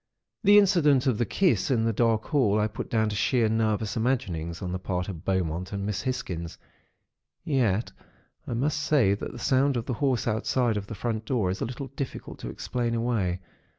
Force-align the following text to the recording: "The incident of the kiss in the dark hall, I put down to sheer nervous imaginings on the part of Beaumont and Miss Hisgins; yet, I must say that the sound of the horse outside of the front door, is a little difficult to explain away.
"The 0.43 0.57
incident 0.57 1.05
of 1.05 1.19
the 1.19 1.27
kiss 1.27 1.69
in 1.69 1.83
the 1.85 1.93
dark 1.93 2.23
hall, 2.23 2.59
I 2.59 2.65
put 2.65 2.89
down 2.89 3.09
to 3.09 3.15
sheer 3.15 3.47
nervous 3.47 3.95
imaginings 3.95 4.59
on 4.59 4.71
the 4.71 4.79
part 4.79 5.07
of 5.07 5.23
Beaumont 5.23 5.71
and 5.71 5.85
Miss 5.85 6.01
Hisgins; 6.01 6.57
yet, 7.43 7.91
I 8.47 8.55
must 8.55 8.79
say 8.79 9.13
that 9.13 9.31
the 9.31 9.37
sound 9.37 9.77
of 9.77 9.85
the 9.85 9.93
horse 10.01 10.27
outside 10.27 10.75
of 10.75 10.87
the 10.87 10.95
front 10.95 11.25
door, 11.25 11.51
is 11.51 11.61
a 11.61 11.65
little 11.65 11.89
difficult 11.89 12.39
to 12.39 12.49
explain 12.49 12.95
away. 12.95 13.41